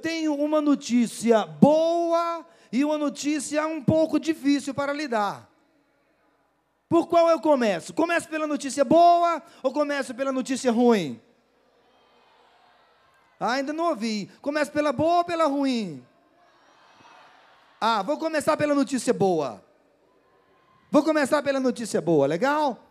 [0.00, 5.48] tenho uma notícia boa e uma notícia um pouco difícil para lidar.
[6.88, 7.94] Por qual eu começo?
[7.94, 11.20] Começo pela notícia boa ou começo pela notícia ruim?
[13.38, 14.30] Ah, ainda não ouvi.
[14.42, 16.04] Começo pela boa ou pela ruim?
[17.80, 19.64] Ah, vou começar pela notícia boa.
[20.90, 22.89] Vou começar pela notícia boa, legal?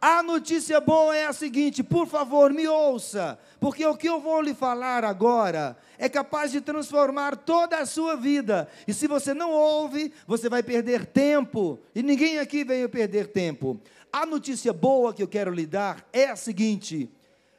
[0.00, 4.40] A notícia boa é a seguinte, por favor, me ouça, porque o que eu vou
[4.40, 8.68] lhe falar agora é capaz de transformar toda a sua vida.
[8.86, 11.80] E se você não ouve, você vai perder tempo.
[11.96, 13.80] E ninguém aqui veio perder tempo.
[14.12, 17.10] A notícia boa que eu quero lhe dar é a seguinte: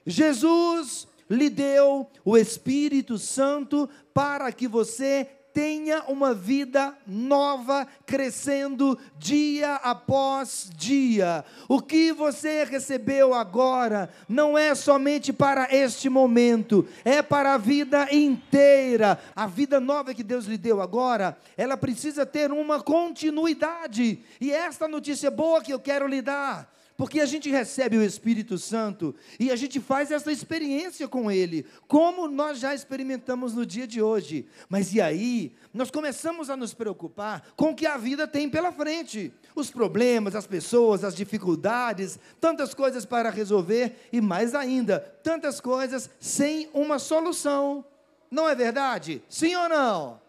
[0.05, 9.75] Jesus lhe deu o Espírito Santo para que você tenha uma vida nova, crescendo dia
[9.75, 11.43] após dia.
[11.67, 18.07] O que você recebeu agora não é somente para este momento, é para a vida
[18.13, 19.19] inteira.
[19.35, 24.23] A vida nova que Deus lhe deu agora, ela precisa ter uma continuidade.
[24.39, 28.57] E esta notícia boa que eu quero lhe dar porque a gente recebe o Espírito
[28.57, 33.87] Santo e a gente faz essa experiência com Ele, como nós já experimentamos no dia
[33.87, 34.45] de hoje.
[34.67, 38.73] Mas e aí, nós começamos a nos preocupar com o que a vida tem pela
[38.73, 45.61] frente: os problemas, as pessoas, as dificuldades, tantas coisas para resolver e mais ainda, tantas
[45.61, 47.85] coisas sem uma solução.
[48.29, 49.23] Não é verdade?
[49.29, 50.28] Sim ou não?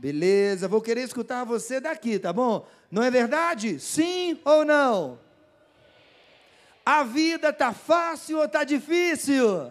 [0.00, 2.66] Beleza, vou querer escutar você daqui, tá bom?
[2.90, 3.78] Não é verdade?
[3.78, 5.20] Sim ou não?
[6.86, 9.70] A vida tá fácil ou tá difícil?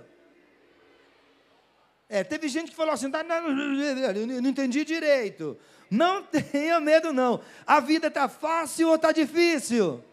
[2.07, 5.57] É, teve gente que falou assim, tá, não, não, entendi direito.
[5.89, 6.21] Não
[6.51, 7.41] tenha medo não.
[7.65, 10.03] A vida tá fácil ou tá difícil?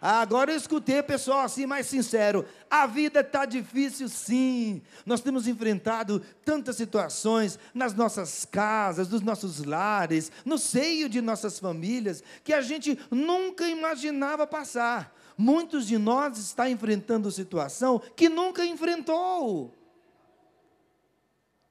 [0.00, 2.46] Agora eu escutei pessoal assim mais sincero.
[2.70, 4.80] A vida está difícil, sim.
[5.04, 11.58] Nós temos enfrentado tantas situações nas nossas casas, nos nossos lares, no seio de nossas
[11.58, 15.14] famílias, que a gente nunca imaginava passar.
[15.36, 19.74] Muitos de nós estão enfrentando situação que nunca enfrentou.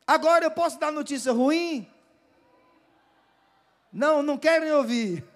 [0.06, 1.88] Agora eu posso dar notícia ruim?
[3.92, 5.24] Não, não querem ouvir.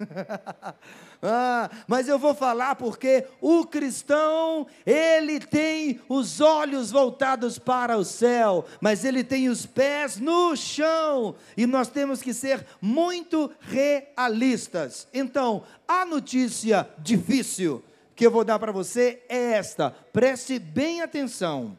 [1.26, 8.04] Ah, mas eu vou falar porque o cristão, ele tem os olhos voltados para o
[8.04, 15.08] céu, mas ele tem os pés no chão, e nós temos que ser muito realistas.
[15.14, 17.82] Então, a notícia difícil
[18.14, 21.78] que eu vou dar para você é esta, preste bem atenção.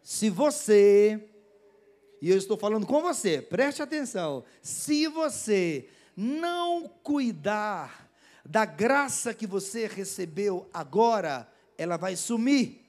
[0.00, 1.28] Se você,
[2.22, 8.09] e eu estou falando com você, preste atenção, se você não cuidar
[8.50, 12.84] da graça que você recebeu agora, ela vai sumir.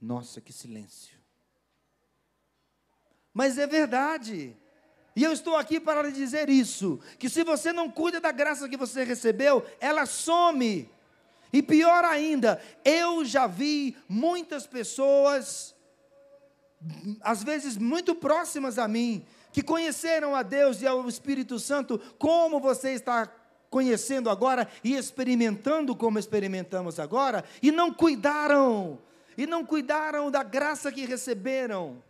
[0.00, 1.16] Nossa, que silêncio.
[3.32, 4.56] Mas é verdade.
[5.14, 8.68] E eu estou aqui para lhe dizer isso: que se você não cuida da graça
[8.68, 10.90] que você recebeu, ela some.
[11.52, 15.72] E pior ainda, eu já vi muitas pessoas,
[17.20, 19.24] às vezes muito próximas a mim,
[19.54, 23.32] que conheceram a Deus e ao Espírito Santo, como você está
[23.70, 28.98] conhecendo agora e experimentando como experimentamos agora, e não cuidaram,
[29.38, 32.02] e não cuidaram da graça que receberam,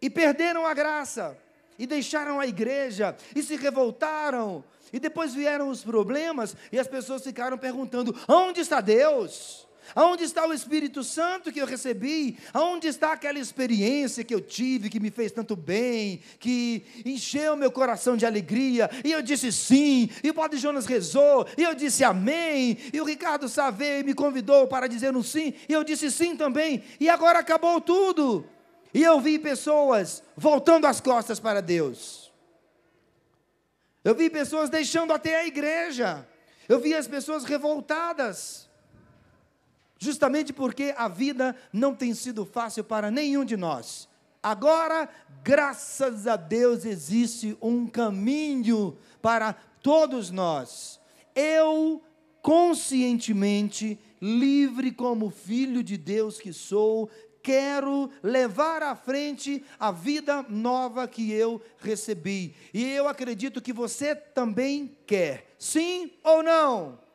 [0.00, 1.36] e perderam a graça,
[1.78, 7.22] e deixaram a igreja, e se revoltaram, e depois vieram os problemas, e as pessoas
[7.22, 9.68] ficaram perguntando: onde está Deus?
[9.94, 12.38] Aonde está o Espírito Santo que eu recebi?
[12.52, 17.72] Aonde está aquela experiência que eu tive, que me fez tanto bem, que encheu meu
[17.72, 18.88] coração de alegria?
[19.04, 23.04] E eu disse sim, e o Padre Jonas rezou, e eu disse amém, e o
[23.04, 27.40] Ricardo Save me convidou para dizer um sim, e eu disse sim também, e agora
[27.40, 28.46] acabou tudo.
[28.94, 32.32] E eu vi pessoas voltando as costas para Deus.
[34.02, 36.26] Eu vi pessoas deixando até a igreja.
[36.68, 38.69] Eu vi as pessoas revoltadas
[40.00, 44.08] justamente porque a vida não tem sido fácil para nenhum de nós.
[44.42, 45.08] Agora,
[45.44, 50.98] graças a Deus, existe um caminho para todos nós.
[51.34, 52.02] Eu,
[52.40, 57.10] conscientemente, livre como filho de Deus que sou,
[57.42, 62.54] quero levar à frente a vida nova que eu recebi.
[62.72, 65.54] E eu acredito que você também quer.
[65.58, 67.09] Sim ou não?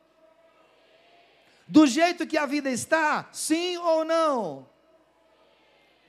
[1.68, 4.68] Do jeito que a vida está, sim ou não?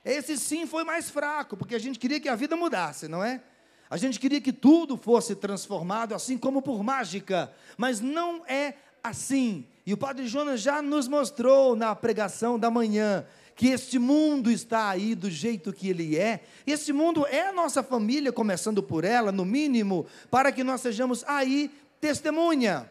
[0.05, 3.41] Esse sim foi mais fraco, porque a gente queria que a vida mudasse, não é?
[3.89, 9.65] A gente queria que tudo fosse transformado assim como por mágica, mas não é assim.
[9.85, 13.25] E o Padre Jonas já nos mostrou na pregação da manhã
[13.55, 16.43] que este mundo está aí do jeito que ele é.
[16.65, 21.23] Este mundo é a nossa família, começando por ela, no mínimo, para que nós sejamos
[21.25, 22.89] aí testemunha.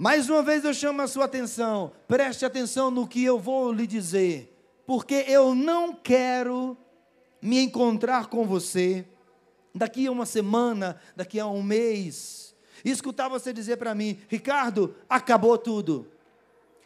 [0.00, 3.84] Mais uma vez eu chamo a sua atenção, preste atenção no que eu vou lhe
[3.84, 4.56] dizer,
[4.86, 6.78] porque eu não quero
[7.42, 9.04] me encontrar com você
[9.74, 12.54] daqui a uma semana, daqui a um mês,
[12.84, 16.08] e escutar você dizer para mim: Ricardo, acabou tudo.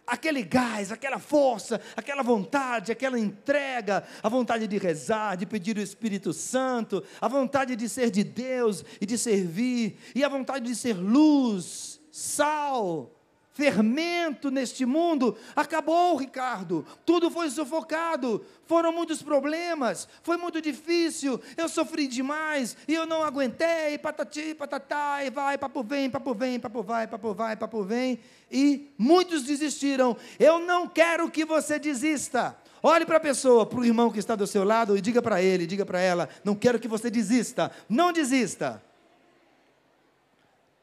[0.06, 5.82] Aquele gás, aquela força, aquela vontade, aquela entrega, a vontade de rezar, de pedir o
[5.82, 10.75] Espírito Santo, a vontade de ser de Deus e de servir, e a vontade de
[10.75, 13.11] ser luz, sal,
[13.55, 16.87] fermento neste mundo, acabou, Ricardo.
[17.06, 23.23] Tudo foi sufocado, foram muitos problemas, foi muito difícil, eu sofri demais e eu não
[23.23, 28.19] aguentei, patati, patatá, e vai, papo vem, papo vem, papo vai, papo vai, papo vem,
[28.50, 30.17] e muitos desistiram.
[30.38, 32.56] Eu não quero que você desista.
[32.82, 35.41] Olhe para a pessoa, para o irmão que está do seu lado e diga para
[35.41, 38.82] ele, diga para ela: não quero que você desista, não desista.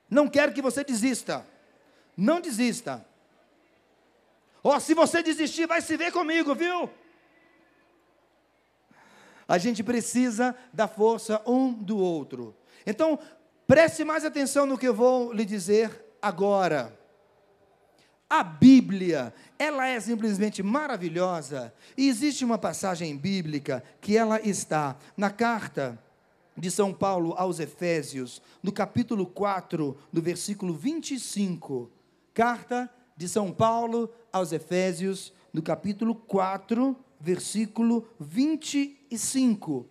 [0.10, 1.46] Não quero que você desista.
[2.18, 3.06] Não desista.
[4.64, 6.90] Ó, oh, se você desistir, vai se ver comigo, viu?
[9.48, 12.56] A gente precisa da força um do outro.
[12.86, 13.18] Então,
[13.66, 16.98] preste mais atenção no que eu vou lhe dizer agora.
[18.30, 21.74] A Bíblia, ela é simplesmente maravilhosa.
[21.98, 25.98] E existe uma passagem bíblica que ela está na carta
[26.60, 31.90] de São Paulo aos Efésios, no capítulo 4, no versículo 25.
[32.34, 39.88] Carta de São Paulo aos Efésios, no capítulo 4, versículo 25.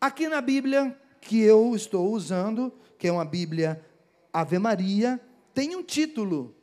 [0.00, 3.84] Aqui na Bíblia que eu estou usando, que é uma Bíblia
[4.32, 5.20] Ave Maria,
[5.52, 6.54] tem um título.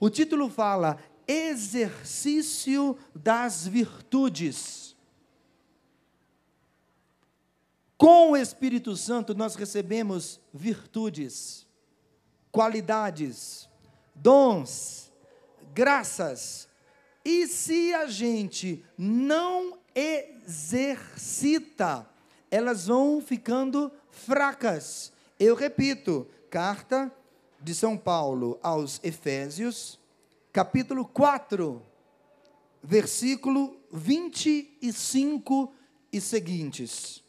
[0.00, 4.83] O título fala Exercício das Virtudes.
[7.96, 11.64] Com o Espírito Santo nós recebemos virtudes,
[12.50, 13.68] qualidades,
[14.14, 15.12] dons,
[15.72, 16.68] graças.
[17.24, 20.84] E se a gente não exercita,
[22.50, 25.12] elas vão ficando fracas.
[25.38, 27.12] Eu repito, carta
[27.60, 29.98] de São Paulo aos Efésios,
[30.52, 31.80] capítulo 4,
[32.82, 35.72] versículo 25
[36.12, 37.23] e seguintes.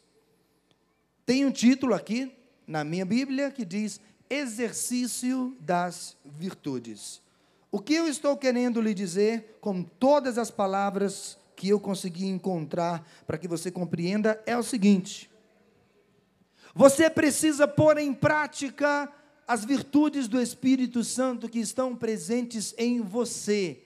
[1.26, 2.32] Tem um título aqui
[2.64, 4.00] na minha Bíblia que diz
[4.30, 7.20] exercício das virtudes.
[7.68, 13.04] O que eu estou querendo lhe dizer, com todas as palavras que eu consegui encontrar
[13.26, 15.28] para que você compreenda, é o seguinte:
[16.72, 19.12] você precisa pôr em prática
[19.48, 23.82] as virtudes do Espírito Santo que estão presentes em você.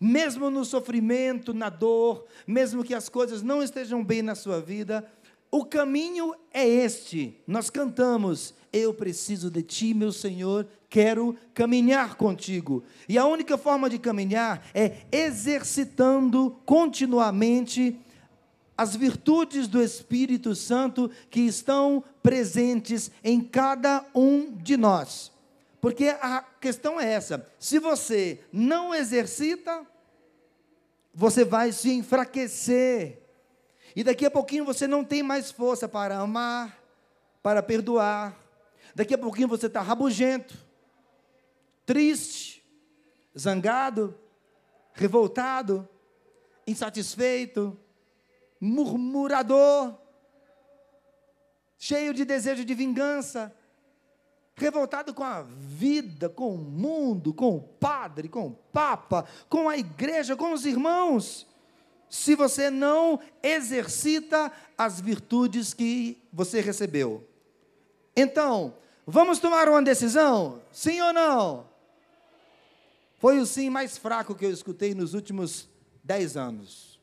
[0.00, 5.06] Mesmo no sofrimento, na dor, mesmo que as coisas não estejam bem na sua vida,
[5.50, 7.42] o caminho é este.
[7.46, 12.84] Nós cantamos: Eu preciso de ti, meu Senhor, quero caminhar contigo.
[13.08, 17.98] E a única forma de caminhar é exercitando continuamente
[18.76, 25.32] as virtudes do Espírito Santo que estão presentes em cada um de nós.
[25.80, 29.84] Porque a questão é essa: se você não exercita,
[31.12, 33.20] você vai se enfraquecer
[33.94, 36.78] e daqui a pouquinho você não tem mais força para amar,
[37.42, 38.36] para perdoar.
[38.94, 40.56] Daqui a pouquinho você está rabugento,
[41.86, 42.64] triste,
[43.38, 44.18] zangado,
[44.92, 45.88] revoltado,
[46.66, 47.78] insatisfeito,
[48.60, 49.96] murmurador,
[51.78, 53.54] cheio de desejo de vingança,
[54.54, 59.76] revoltado com a vida, com o mundo, com o padre, com o papa, com a
[59.78, 61.49] igreja, com os irmãos
[62.10, 67.26] se você não exercita as virtudes que você recebeu.
[68.16, 68.74] Então,
[69.06, 70.60] vamos tomar uma decisão?
[70.72, 71.70] Sim ou não?
[73.18, 75.68] Foi o sim mais fraco que eu escutei nos últimos
[76.02, 76.98] dez anos.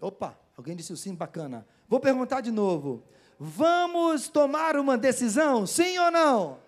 [0.00, 1.64] Opa, alguém disse o sim bacana.
[1.88, 3.04] Vou perguntar de novo.
[3.38, 5.66] Vamos tomar uma decisão?
[5.66, 6.63] Sim ou não?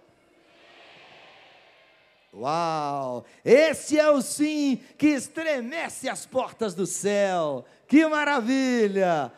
[2.36, 3.24] Uau!
[3.42, 7.64] Esse é o sim que estremece as portas do céu.
[7.88, 9.32] Que maravilha!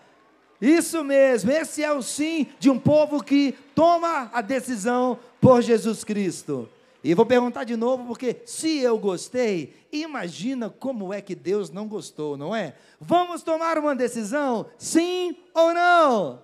[0.60, 6.02] Isso mesmo, esse é o sim de um povo que toma a decisão por Jesus
[6.02, 6.68] Cristo.
[7.04, 11.86] E vou perguntar de novo, porque se eu gostei, imagina como é que Deus não
[11.86, 12.74] gostou, não é?
[13.00, 16.42] Vamos tomar uma decisão, sim ou não?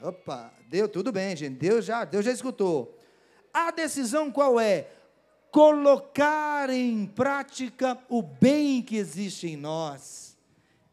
[0.00, 1.56] Opa, deu tudo bem, gente.
[1.56, 2.95] Deus já, Deus já escutou.
[3.56, 4.86] A decisão qual é?
[5.50, 10.36] Colocar em prática o bem que existe em nós,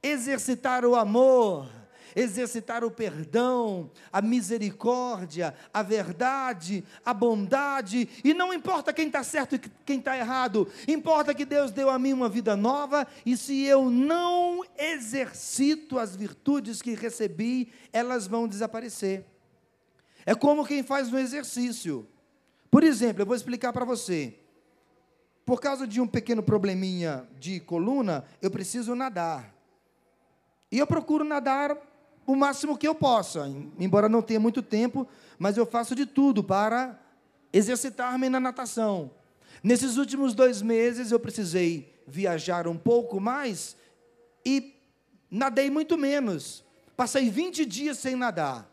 [0.01, 1.69] exercitar o amor,
[2.15, 9.55] exercitar o perdão, a misericórdia, a verdade, a bondade, e não importa quem está certo
[9.55, 13.61] e quem está errado, importa que Deus deu a mim uma vida nova, e se
[13.65, 19.25] eu não exercito as virtudes que recebi, elas vão desaparecer.
[20.25, 22.07] É como quem faz um exercício.
[22.73, 24.33] Por exemplo, eu vou explicar para você.
[25.45, 29.53] Por causa de um pequeno probleminha de coluna, eu preciso nadar.
[30.71, 31.77] E eu procuro nadar
[32.25, 36.43] o máximo que eu possa, embora não tenha muito tempo, mas eu faço de tudo
[36.43, 36.99] para
[37.53, 39.11] exercitar-me na natação.
[39.61, 43.77] Nesses últimos dois meses eu precisei viajar um pouco mais
[44.43, 44.73] e
[45.29, 46.65] nadei muito menos.
[46.97, 48.67] Passei 20 dias sem nadar.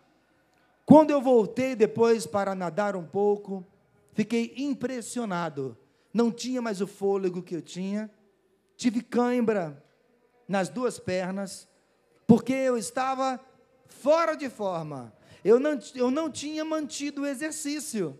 [0.86, 3.62] Quando eu voltei depois para nadar um pouco,
[4.12, 5.76] fiquei impressionado.
[6.12, 8.10] Não tinha mais o fôlego que eu tinha.
[8.76, 9.84] Tive cãibra
[10.48, 11.68] nas duas pernas
[12.26, 13.40] porque eu estava
[13.88, 15.12] fora de forma.
[15.44, 18.18] Eu não, eu não tinha mantido o exercício.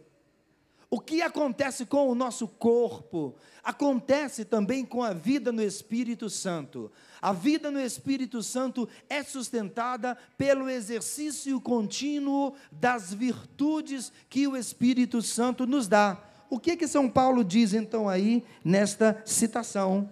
[0.91, 6.91] O que acontece com o nosso corpo, acontece também com a vida no Espírito Santo.
[7.21, 15.21] A vida no Espírito Santo é sustentada pelo exercício contínuo das virtudes que o Espírito
[15.21, 16.19] Santo nos dá.
[16.49, 20.11] O que que São Paulo diz então aí nesta citação?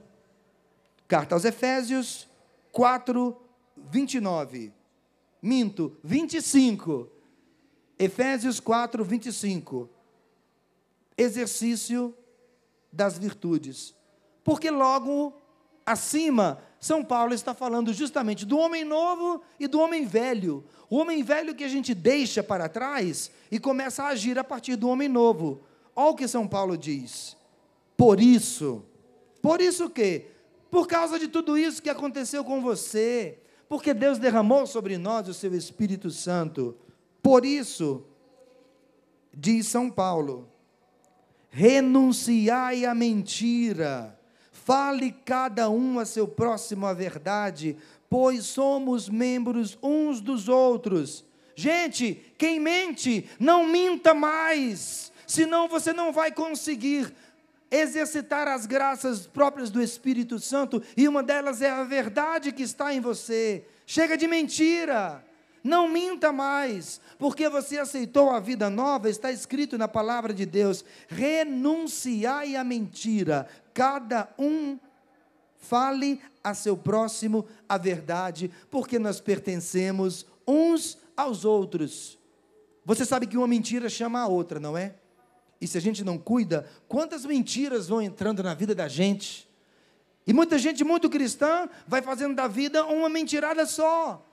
[1.08, 2.28] Carta aos Efésios
[2.70, 3.36] 4,
[3.76, 4.72] 29.
[5.40, 7.08] Minto, 25.
[7.98, 9.88] Efésios 4, 25.
[11.16, 12.14] Exercício
[12.92, 13.94] das virtudes.
[14.44, 15.34] Porque logo
[15.84, 20.64] acima, São Paulo está falando justamente do homem novo e do homem velho.
[20.88, 24.76] O homem velho que a gente deixa para trás e começa a agir a partir
[24.76, 25.62] do homem novo.
[25.94, 27.36] Olha o que São Paulo diz.
[27.96, 28.84] Por isso,
[29.42, 30.26] por isso o quê?
[30.70, 35.34] Por causa de tudo isso que aconteceu com você, porque Deus derramou sobre nós o
[35.34, 36.76] seu Espírito Santo.
[37.22, 38.04] Por isso,
[39.34, 40.48] diz São Paulo,
[41.50, 44.17] renunciai à mentira,
[44.68, 47.74] fale cada um a seu próximo a verdade,
[48.10, 51.24] pois somos membros uns dos outros.
[51.56, 57.10] Gente, quem mente, não minta mais, senão você não vai conseguir
[57.70, 62.92] exercitar as graças próprias do Espírito Santo, e uma delas é a verdade que está
[62.92, 63.64] em você.
[63.86, 65.24] Chega de mentira.
[65.64, 70.84] Não minta mais, porque você aceitou a vida nova, está escrito na palavra de Deus:
[71.08, 73.48] renunciai à mentira,
[73.78, 74.76] cada um
[75.56, 82.18] fale a seu próximo a verdade, porque nós pertencemos uns aos outros.
[82.84, 84.96] Você sabe que uma mentira chama a outra, não é?
[85.60, 89.48] E se a gente não cuida, quantas mentiras vão entrando na vida da gente?
[90.26, 94.26] E muita gente muito cristã vai fazendo da vida uma mentirada só.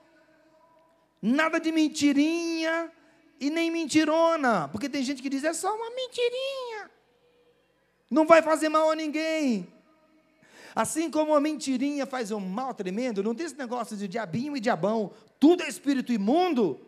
[1.22, 2.90] Nada de mentirinha
[3.38, 6.65] e nem mentirona, porque tem gente que diz é só uma mentirinha.
[8.10, 9.66] Não vai fazer mal a ninguém.
[10.74, 14.60] Assim como a mentirinha faz um mal tremendo, não tem esse negócio de diabinho e
[14.60, 15.10] diabão,
[15.40, 16.78] tudo é espírito imundo.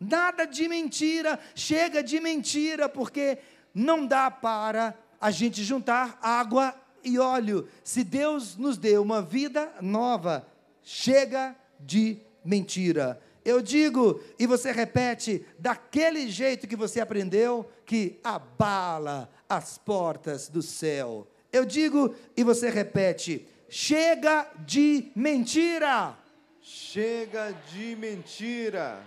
[0.00, 3.38] Nada de mentira, chega de mentira, porque
[3.74, 6.74] não dá para a gente juntar água
[7.04, 7.68] e óleo.
[7.84, 10.46] Se Deus nos deu uma vida nova,
[10.82, 13.20] chega de mentira.
[13.44, 20.62] Eu digo, e você repete, daquele jeito que você aprendeu, que abala as portas do
[20.62, 21.26] céu.
[21.52, 26.16] Eu digo, e você repete, chega de mentira.
[26.60, 29.02] Chega de mentira.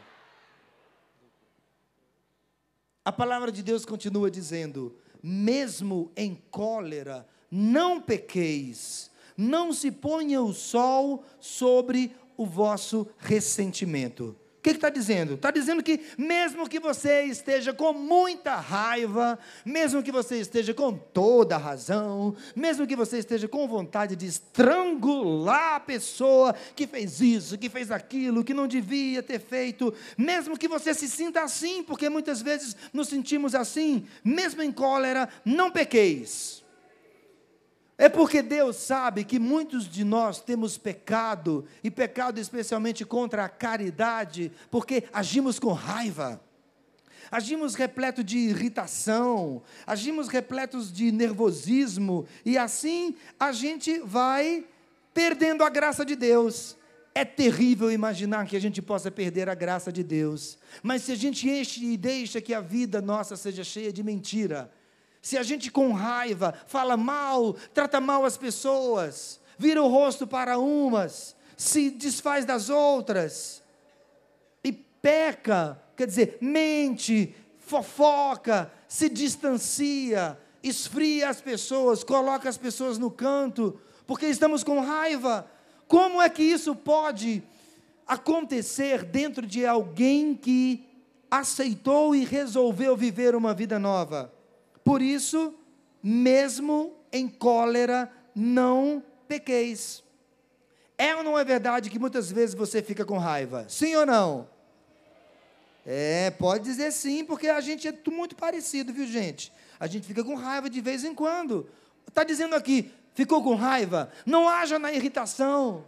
[3.06, 10.54] A palavra de Deus continua dizendo: mesmo em cólera, não pequeis, não se ponha o
[10.54, 14.36] sol sobre o vosso ressentimento.
[14.60, 15.34] O que está dizendo?
[15.34, 20.94] Está dizendo que, mesmo que você esteja com muita raiva, mesmo que você esteja com
[20.94, 27.20] toda a razão, mesmo que você esteja com vontade de estrangular a pessoa que fez
[27.20, 31.84] isso, que fez aquilo, que não devia ter feito, mesmo que você se sinta assim,
[31.84, 36.63] porque muitas vezes nos sentimos assim, mesmo em cólera, não pequeis.
[37.98, 43.50] É porque Deus sabe que muitos de nós temos pecado, e pecado especialmente contra a
[43.50, 46.42] caridade, porque agimos com raiva,
[47.30, 54.66] agimos repleto de irritação, agimos repletos de nervosismo, e assim a gente vai
[55.14, 56.76] perdendo a graça de Deus.
[57.16, 61.16] É terrível imaginar que a gente possa perder a graça de Deus, mas se a
[61.16, 64.72] gente enche e deixa que a vida nossa seja cheia de mentira,
[65.24, 70.60] se a gente com raiva fala mal, trata mal as pessoas, vira o rosto para
[70.60, 73.64] umas, se desfaz das outras
[74.62, 83.10] e peca, quer dizer, mente, fofoca, se distancia, esfria as pessoas, coloca as pessoas no
[83.10, 85.50] canto, porque estamos com raiva.
[85.88, 87.42] Como é que isso pode
[88.06, 90.86] acontecer dentro de alguém que
[91.32, 94.43] aceitou e resolveu viver uma vida nova?
[94.84, 95.54] Por isso,
[96.02, 100.04] mesmo em cólera, não pequeis.
[100.98, 103.66] É ou não é verdade que muitas vezes você fica com raiva?
[103.68, 104.48] Sim ou não?
[105.86, 109.52] É, pode dizer sim, porque a gente é muito parecido, viu, gente?
[109.80, 111.70] A gente fica com raiva de vez em quando.
[112.08, 114.10] Está dizendo aqui, ficou com raiva?
[114.26, 115.86] Não haja na irritação.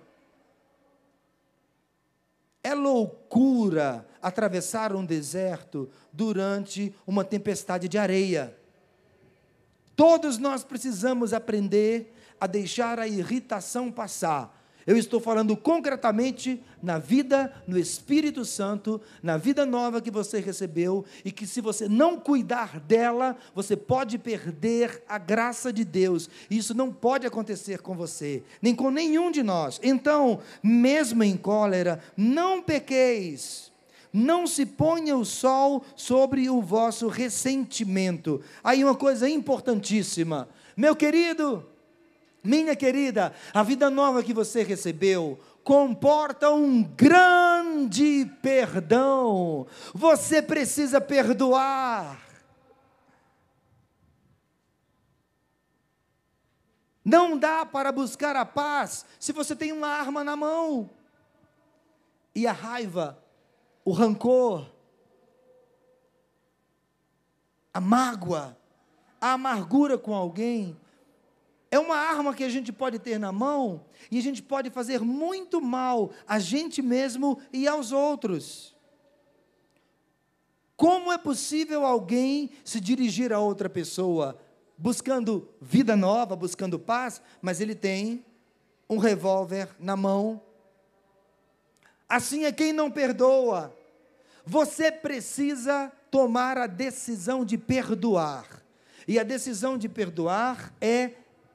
[2.61, 8.57] É loucura atravessar um deserto durante uma tempestade de areia.
[9.95, 14.55] Todos nós precisamos aprender a deixar a irritação passar
[14.87, 21.03] eu estou falando concretamente na vida no Espírito Santo, na vida nova que você recebeu,
[21.23, 26.29] e que se você não cuidar dela, você pode perder a graça de Deus.
[26.51, 29.79] Isso não pode acontecer com você, nem com nenhum de nós.
[29.81, 33.73] Então, mesmo em cólera, não pequeis.
[34.17, 38.41] Não se ponha o sol sobre o vosso ressentimento.
[38.63, 40.47] Aí uma coisa importantíssima.
[40.77, 41.67] Meu querido,
[42.41, 49.67] minha querida, a vida nova que você recebeu comporta um grande perdão.
[49.93, 52.17] Você precisa perdoar.
[57.03, 60.89] Não dá para buscar a paz se você tem uma arma na mão.
[62.33, 63.24] E a raiva,
[63.85, 64.65] o rancor,
[67.71, 68.57] a mágoa,
[69.21, 70.75] a amargura com alguém
[71.69, 75.01] é uma arma que a gente pode ter na mão e a gente pode fazer
[75.01, 78.75] muito mal a gente mesmo e aos outros.
[80.75, 84.39] Como é possível alguém se dirigir a outra pessoa
[84.77, 88.25] buscando vida nova, buscando paz, mas ele tem
[88.89, 90.41] um revólver na mão?
[92.07, 93.75] Assim é quem não perdoa.
[94.45, 98.63] Você precisa tomar a decisão de perdoar.
[99.07, 101.11] E a decisão de perdoar é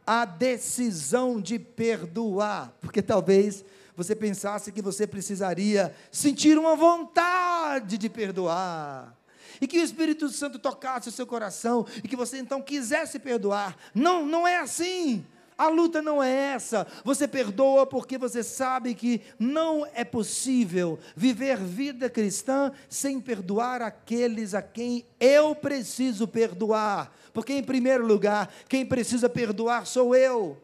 [0.06, 3.64] a decisão de perdoar, porque talvez
[3.96, 9.16] você pensasse que você precisaria sentir uma vontade de perdoar.
[9.60, 13.76] E que o Espírito Santo tocasse o seu coração e que você então quisesse perdoar.
[13.94, 15.24] Não, não é assim.
[15.60, 16.86] A luta não é essa.
[17.04, 24.54] Você perdoa porque você sabe que não é possível viver vida cristã sem perdoar aqueles
[24.54, 27.14] a quem eu preciso perdoar.
[27.34, 30.56] Porque, em primeiro lugar, quem precisa perdoar sou eu.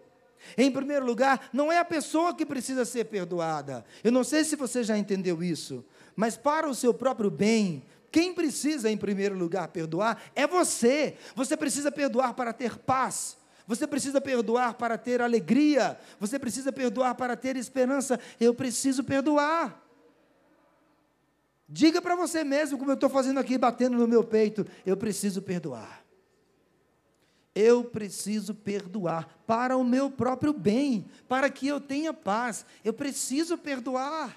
[0.56, 3.84] Em primeiro lugar, não é a pessoa que precisa ser perdoada.
[4.02, 5.84] Eu não sei se você já entendeu isso,
[6.16, 11.18] mas para o seu próprio bem, quem precisa, em primeiro lugar, perdoar é você.
[11.34, 13.36] Você precisa perdoar para ter paz.
[13.66, 15.98] Você precisa perdoar para ter alegria.
[16.20, 18.18] Você precisa perdoar para ter esperança.
[18.40, 19.82] Eu preciso perdoar.
[21.68, 25.42] Diga para você mesmo, como eu estou fazendo aqui, batendo no meu peito: eu preciso
[25.42, 26.06] perdoar
[27.56, 32.66] eu preciso perdoar para o meu próprio bem, para que eu tenha paz.
[32.84, 34.36] Eu preciso perdoar.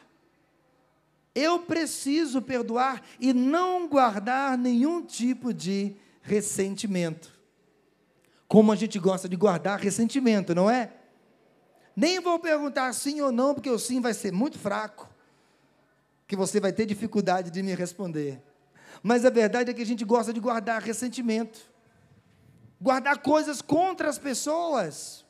[1.35, 7.37] Eu preciso perdoar e não guardar nenhum tipo de ressentimento.
[8.49, 10.91] Como a gente gosta de guardar ressentimento, não é?
[11.95, 15.09] Nem vou perguntar sim ou não, porque o sim vai ser muito fraco,
[16.27, 18.41] que você vai ter dificuldade de me responder.
[19.01, 21.69] Mas a verdade é que a gente gosta de guardar ressentimento
[22.79, 25.25] guardar coisas contra as pessoas.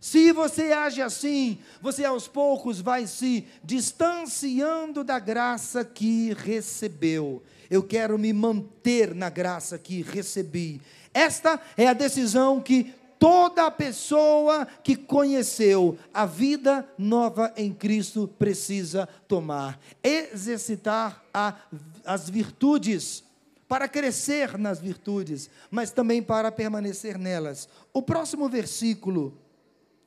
[0.00, 7.42] Se você age assim, você aos poucos vai se distanciando da graça que recebeu.
[7.70, 10.82] Eu quero me manter na graça que recebi.
[11.14, 19.08] Esta é a decisão que toda pessoa que conheceu a vida nova em Cristo precisa
[19.28, 19.78] tomar.
[20.02, 21.56] Exercitar a,
[22.04, 23.22] as virtudes
[23.68, 27.68] para crescer nas virtudes, mas também para permanecer nelas.
[27.92, 29.38] O próximo versículo,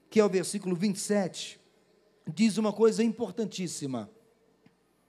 [0.09, 1.59] que é o versículo 27,
[2.27, 4.09] diz uma coisa importantíssima.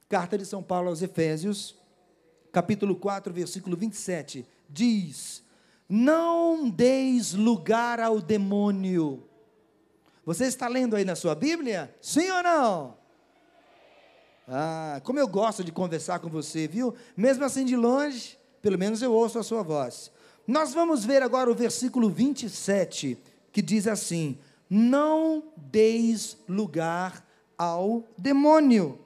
[0.09, 1.75] Carta de São Paulo aos Efésios,
[2.53, 5.43] capítulo 4, versículo 27, diz:
[5.89, 9.23] Não deis lugar ao demônio,
[10.25, 11.95] Você está lendo aí na sua Bíblia?
[12.01, 12.97] Sim ou não?
[14.49, 16.95] Ah, como eu gosto de conversar com você, viu?
[17.17, 20.11] Mesmo assim de longe, pelo menos eu ouço a sua voz.
[20.47, 23.19] Nós vamos ver agora o versículo 27,
[23.53, 27.25] que diz assim: Não deis lugar
[27.57, 28.99] ao demônio.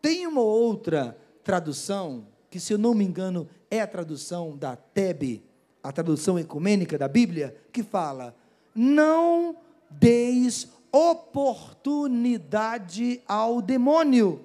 [0.00, 5.42] Tem uma outra tradução, que se eu não me engano é a tradução da Tebe,
[5.82, 8.36] a tradução ecumênica da Bíblia, que fala:
[8.74, 9.56] Não
[9.88, 14.44] deis oportunidade ao demônio.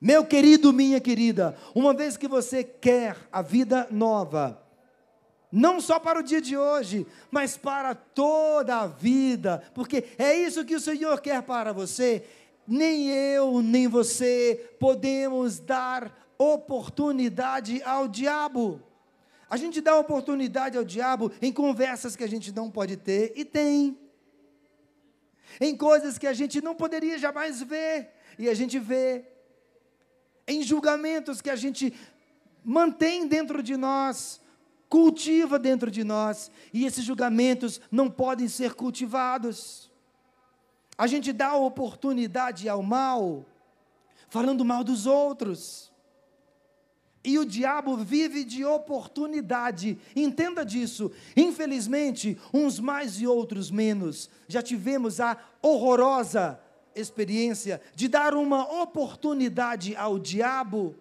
[0.00, 4.60] Meu querido, minha querida, uma vez que você quer a vida nova,
[5.52, 10.64] não só para o dia de hoje, mas para toda a vida, porque é isso
[10.64, 12.24] que o Senhor quer para você.
[12.66, 18.82] Nem eu, nem você podemos dar oportunidade ao diabo.
[19.48, 23.44] A gente dá oportunidade ao diabo em conversas que a gente não pode ter, e
[23.44, 23.96] tem.
[25.60, 29.24] Em coisas que a gente não poderia jamais ver, e a gente vê.
[30.48, 31.94] Em julgamentos que a gente
[32.64, 34.40] mantém dentro de nós,
[34.88, 39.90] cultiva dentro de nós, e esses julgamentos não podem ser cultivados.
[40.98, 43.44] A gente dá oportunidade ao mal,
[44.28, 45.92] falando mal dos outros.
[47.22, 49.98] E o diabo vive de oportunidade.
[50.14, 51.10] Entenda disso.
[51.36, 54.30] Infelizmente, uns mais e outros menos.
[54.46, 56.60] Já tivemos a horrorosa
[56.94, 60.94] experiência de dar uma oportunidade ao diabo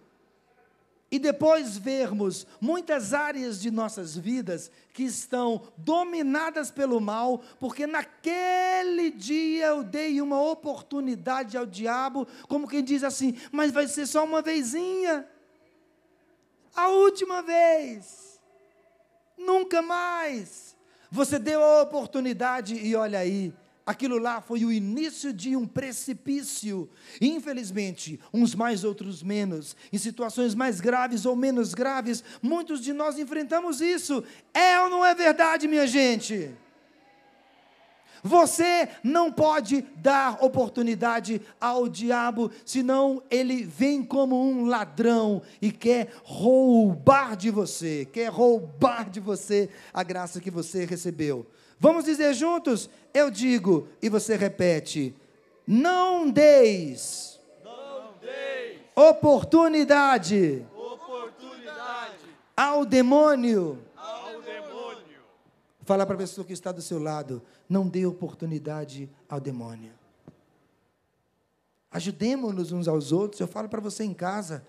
[1.16, 9.12] e depois vermos muitas áreas de nossas vidas que estão dominadas pelo mal, porque naquele
[9.12, 14.26] dia eu dei uma oportunidade ao diabo, como quem diz assim, mas vai ser só
[14.26, 15.26] uma vezinha
[16.76, 18.38] a última vez,
[19.38, 20.76] nunca mais.
[21.10, 23.54] Você deu a oportunidade e olha aí,
[23.86, 26.90] aquilo lá foi o início de um precipício.
[27.22, 33.20] Infelizmente, uns mais, outros menos, em situações mais graves ou menos graves, muitos de nós
[33.20, 34.24] enfrentamos isso.
[34.54, 36.52] É ou não é verdade, minha gente?
[38.28, 46.12] Você não pode dar oportunidade ao diabo, senão ele vem como um ladrão e quer
[46.24, 51.46] roubar de você, quer roubar de você a graça que você recebeu.
[51.86, 52.90] Vamos dizer juntos?
[53.14, 55.16] Eu digo e você repete:
[55.68, 57.40] não deis,
[58.96, 62.26] oportunidade, oportunidade
[62.58, 63.80] ao demônio
[65.84, 69.92] Fala para a pessoa que está do seu lado, não dê oportunidade ao demônio.
[71.92, 73.40] Ajudemos-nos uns aos outros.
[73.40, 74.66] Eu falo para você em casa.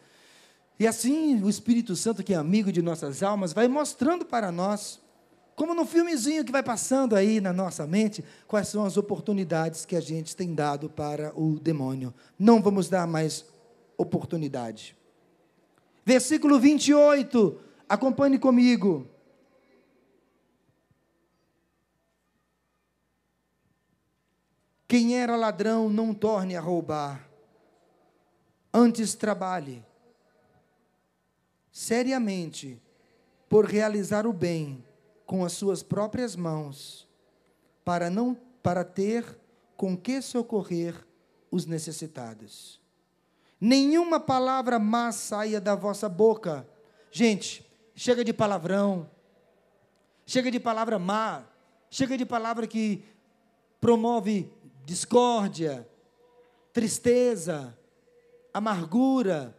[0.78, 5.00] E assim o Espírito Santo, que é amigo de nossas almas, vai mostrando para nós,
[5.56, 9.96] como no filmezinho que vai passando aí na nossa mente, quais são as oportunidades que
[9.96, 12.12] a gente tem dado para o demônio.
[12.38, 13.46] Não vamos dar mais
[13.96, 14.94] oportunidade.
[16.04, 19.08] Versículo 28, acompanhe comigo.
[24.86, 27.26] Quem era ladrão, não torne a roubar.
[28.72, 29.82] Antes trabalhe
[31.72, 32.78] seriamente
[33.48, 34.84] por realizar o bem
[35.26, 37.06] com as suas próprias mãos,
[37.84, 39.38] para não para ter
[39.76, 40.94] com que socorrer
[41.50, 42.80] os necessitados.
[43.60, 46.66] Nenhuma palavra má saia da vossa boca.
[47.10, 49.10] Gente, chega de palavrão.
[50.24, 51.44] Chega de palavra má.
[51.90, 53.04] Chega de palavra que
[53.80, 54.52] promove
[54.84, 55.88] discórdia,
[56.72, 57.76] tristeza,
[58.52, 59.56] amargura,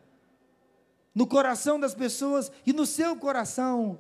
[1.13, 3.99] no coração das pessoas e no seu coração.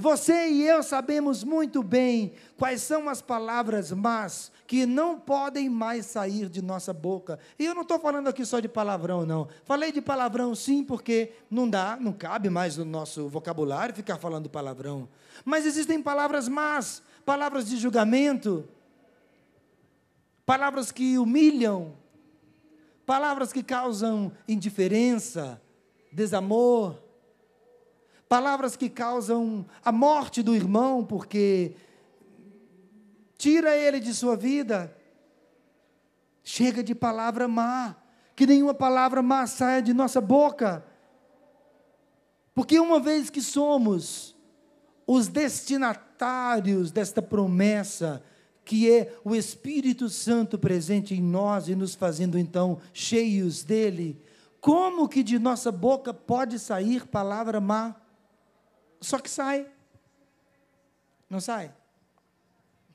[0.00, 6.06] Você e eu sabemos muito bem quais são as palavras más que não podem mais
[6.06, 7.38] sair de nossa boca.
[7.58, 9.46] E eu não estou falando aqui só de palavrão, não.
[9.62, 14.48] Falei de palavrão sim, porque não dá, não cabe mais no nosso vocabulário ficar falando
[14.48, 15.06] palavrão.
[15.44, 18.66] Mas existem palavras más, palavras de julgamento,
[20.46, 21.92] palavras que humilham,
[23.04, 25.60] palavras que causam indiferença,
[26.10, 27.09] desamor,
[28.30, 31.74] palavras que causam a morte do irmão, porque
[33.36, 34.96] tira ele de sua vida.
[36.44, 37.96] Chega de palavra má,
[38.36, 40.86] que nenhuma palavra má saia de nossa boca.
[42.54, 44.36] Porque uma vez que somos
[45.08, 48.22] os destinatários desta promessa,
[48.64, 54.22] que é o Espírito Santo presente em nós e nos fazendo então cheios dele,
[54.60, 57.99] como que de nossa boca pode sair palavra má?
[59.00, 59.66] Só que sai.
[61.28, 61.72] Não sai?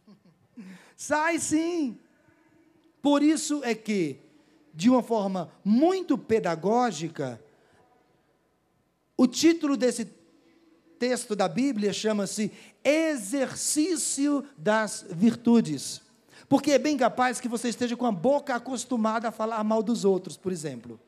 [0.96, 2.00] Sai sim.
[3.02, 4.20] Por isso é que,
[4.74, 7.42] de uma forma muito pedagógica,
[9.18, 10.06] o título desse
[11.00, 12.52] texto da Bíblia chama-se
[12.84, 16.02] Exercício das Virtudes.
[16.48, 20.06] Porque é bem capaz que você esteja com a boca acostumada a falar mal dos
[20.06, 21.00] outros, por exemplo.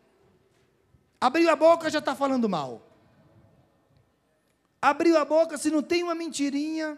[1.20, 2.87] Abriu a boca, já está falando mal.
[4.88, 6.98] Abriu a boca, se não tem uma mentirinha.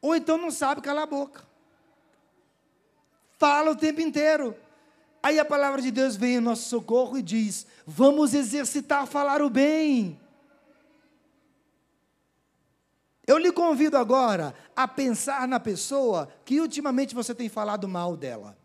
[0.00, 1.44] Ou então não sabe calar a boca.
[3.38, 4.56] Fala o tempo inteiro.
[5.20, 9.50] Aí a palavra de Deus vem em nosso socorro e diz: vamos exercitar falar o
[9.50, 10.20] bem.
[13.26, 18.56] Eu lhe convido agora a pensar na pessoa que ultimamente você tem falado mal dela.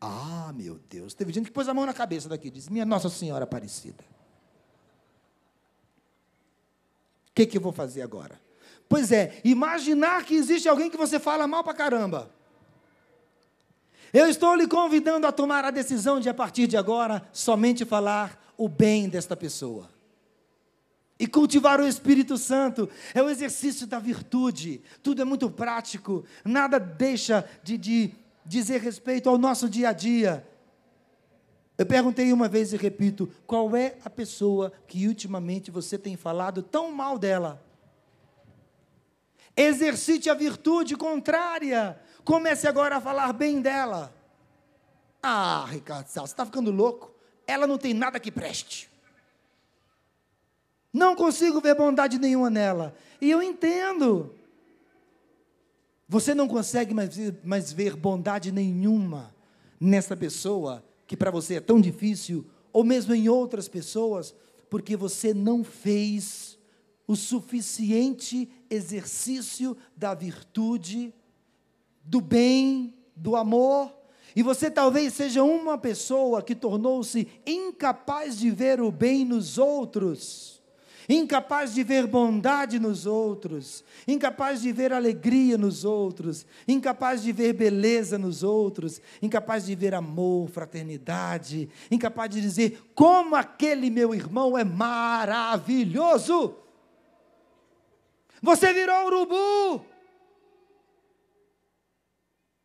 [0.00, 3.08] Ah, meu Deus, teve gente que pôs a mão na cabeça daqui, diz: Minha Nossa
[3.08, 4.11] Senhora Aparecida.
[7.32, 8.38] O que, que eu vou fazer agora?
[8.86, 12.30] Pois é, imaginar que existe alguém que você fala mal pra caramba.
[14.12, 18.52] Eu estou lhe convidando a tomar a decisão de, a partir de agora, somente falar
[18.58, 19.88] o bem desta pessoa.
[21.18, 24.82] E cultivar o Espírito Santo é o exercício da virtude.
[25.02, 28.14] Tudo é muito prático, nada deixa de, de
[28.44, 30.46] dizer respeito ao nosso dia a dia.
[31.82, 36.62] Eu perguntei uma vez e repito: qual é a pessoa que ultimamente você tem falado
[36.62, 37.60] tão mal dela?
[39.56, 42.00] Exercite a virtude contrária.
[42.24, 44.14] Comece agora a falar bem dela.
[45.20, 47.12] Ah, Ricardo Sal, você está ficando louco?
[47.48, 48.88] Ela não tem nada que preste.
[50.92, 52.94] Não consigo ver bondade nenhuma nela.
[53.20, 54.32] E eu entendo.
[56.08, 57.10] Você não consegue mais,
[57.42, 59.34] mais ver bondade nenhuma
[59.80, 64.34] nessa pessoa que para você é tão difícil, ou mesmo em outras pessoas,
[64.70, 66.58] porque você não fez
[67.06, 71.12] o suficiente exercício da virtude,
[72.02, 73.94] do bem, do amor.
[74.34, 80.61] E você talvez seja uma pessoa que tornou-se incapaz de ver o bem nos outros
[81.08, 87.52] incapaz de ver bondade nos outros, incapaz de ver alegria nos outros, incapaz de ver
[87.52, 94.56] beleza nos outros, incapaz de ver amor, fraternidade, incapaz de dizer como aquele meu irmão
[94.56, 96.56] é maravilhoso.
[98.42, 99.84] Você virou urubu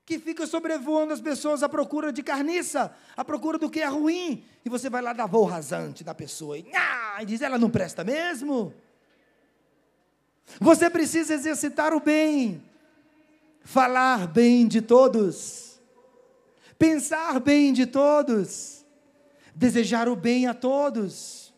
[0.08, 4.42] que fica sobrevoando as pessoas à procura de carniça, à procura do que é ruim,
[4.64, 7.70] e você vai lá dar voo rasante da pessoa e, ah, e diz: ela não
[7.70, 8.74] presta mesmo.
[10.60, 12.64] Você precisa exercitar o bem,
[13.62, 15.80] falar bem de todos,
[16.80, 18.86] pensar bem de todos,
[19.54, 21.54] desejar o bem a todos,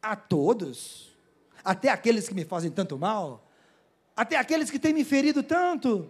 [0.00, 1.12] a todos,
[1.64, 3.44] até aqueles que me fazem tanto mal,
[4.16, 6.08] até aqueles que têm me ferido tanto.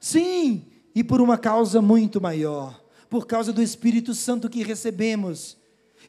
[0.00, 5.59] Sim, e por uma causa muito maior, por causa do Espírito Santo que recebemos.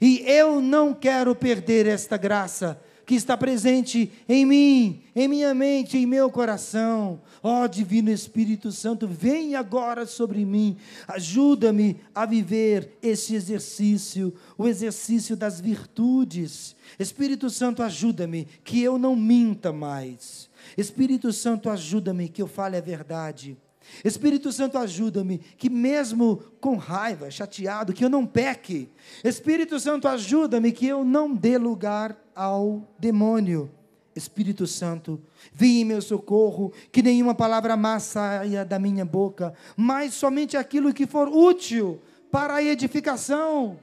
[0.02, 5.98] E eu não quero perder esta graça que está presente em mim, em minha mente,
[5.98, 7.22] em meu coração.
[7.44, 14.68] Ó oh, Divino Espírito Santo, vem agora sobre mim, ajuda-me a viver esse exercício, o
[14.68, 16.76] exercício das virtudes.
[16.98, 20.50] Espírito Santo, ajuda-me que eu não minta mais.
[20.78, 23.58] Espírito Santo, ajuda-me que eu fale a verdade.
[24.04, 28.90] Espírito Santo, ajuda-me, que mesmo com raiva, chateado, que eu não peque.
[29.24, 33.70] Espírito Santo, ajuda-me, que eu não dê lugar ao demônio.
[34.16, 35.22] Espírito Santo,
[35.54, 40.94] vem em meu socorro, que nenhuma palavra má saia da minha boca, mas somente aquilo
[40.94, 43.80] que for útil para a edificação.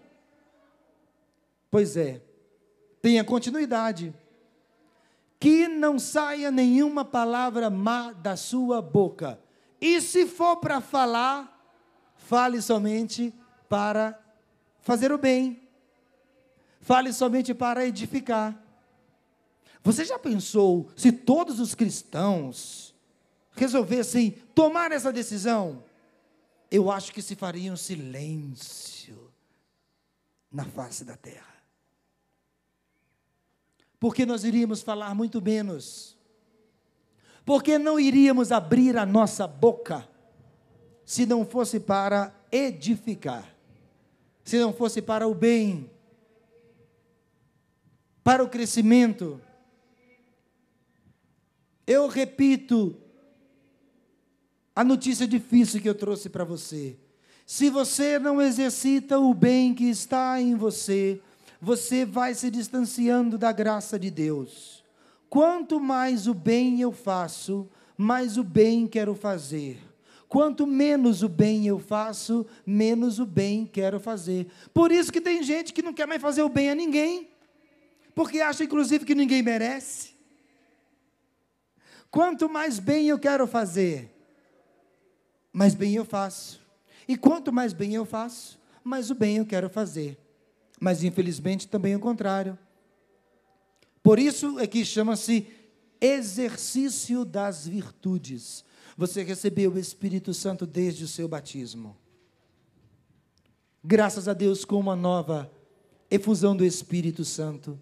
[1.70, 2.20] Pois é,
[3.00, 4.12] tenha continuidade.
[5.40, 9.38] Que não saia nenhuma palavra má da sua boca
[9.80, 11.54] e se for para falar,
[12.16, 13.32] fale somente
[13.68, 14.18] para
[14.80, 15.62] fazer o bem.
[16.80, 18.60] Fale somente para edificar.
[19.82, 22.94] Você já pensou se todos os cristãos
[23.52, 25.84] resolvessem tomar essa decisão?
[26.70, 29.32] Eu acho que se faria um silêncio
[30.50, 31.46] na face da terra.
[33.98, 36.17] Porque nós iríamos falar muito menos
[37.48, 40.06] porque não iríamos abrir a nossa boca
[41.02, 43.56] se não fosse para edificar,
[44.44, 45.90] se não fosse para o bem,
[48.22, 49.40] para o crescimento.
[51.86, 52.94] Eu repito
[54.76, 56.98] a notícia difícil que eu trouxe para você.
[57.46, 61.18] Se você não exercita o bem que está em você,
[61.58, 64.77] você vai se distanciando da graça de Deus.
[65.28, 69.78] Quanto mais o bem eu faço, mais o bem quero fazer.
[70.28, 74.46] Quanto menos o bem eu faço, menos o bem quero fazer.
[74.74, 77.28] Por isso que tem gente que não quer mais fazer o bem a ninguém,
[78.14, 80.16] porque acha inclusive que ninguém merece.
[82.10, 84.10] Quanto mais bem eu quero fazer,
[85.52, 86.60] mais bem eu faço.
[87.06, 90.18] E quanto mais bem eu faço, mais o bem eu quero fazer.
[90.78, 92.58] Mas infelizmente também é o contrário.
[94.02, 95.46] Por isso é que chama-se
[96.00, 98.64] exercício das virtudes.
[98.96, 101.96] Você recebeu o Espírito Santo desde o seu batismo.
[103.82, 105.50] Graças a Deus, com uma nova
[106.10, 107.78] efusão do Espírito Santo.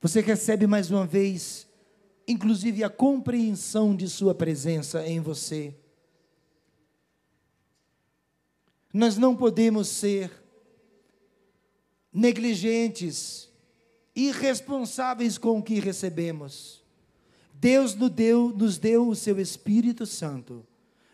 [0.00, 1.68] Você recebe mais uma vez,
[2.26, 5.74] inclusive, a compreensão de Sua presença em você.
[8.92, 10.32] Nós não podemos ser
[12.12, 13.49] negligentes,
[14.26, 16.82] irresponsáveis com o que recebemos.
[17.54, 20.66] Deus nos deu, nos deu o seu Espírito Santo.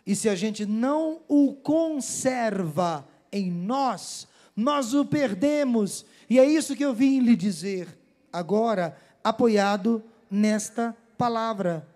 [0.06, 6.06] E se a gente não o conserva em nós, nós o perdemos.
[6.30, 7.88] E é isso que eu vim lhe dizer
[8.32, 11.86] agora, apoiado nesta palavra.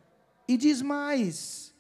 [0.48, 1.72] E diz mais,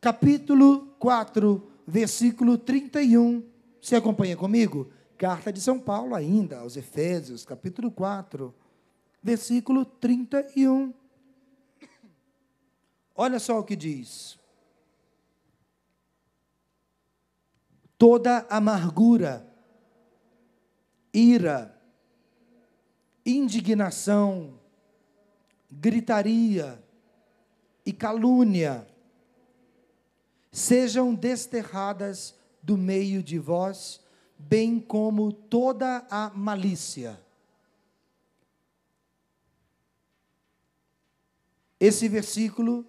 [0.00, 3.42] capítulo 4, versículo 31.
[3.80, 4.90] Você acompanha comigo?
[5.20, 8.54] Carta de São Paulo, ainda, aos Efésios, capítulo 4,
[9.22, 10.94] versículo 31.
[13.14, 14.38] Olha só o que diz.
[17.98, 19.46] Toda amargura,
[21.12, 21.78] ira,
[23.26, 24.58] indignação,
[25.70, 26.82] gritaria
[27.84, 28.88] e calúnia
[30.50, 34.00] sejam desterradas do meio de vós,
[34.48, 37.20] bem como toda a malícia.
[41.78, 42.84] Esse versículo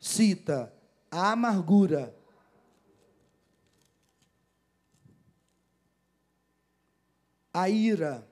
[0.00, 0.72] cita
[1.10, 2.14] a amargura,
[7.52, 8.26] a ira,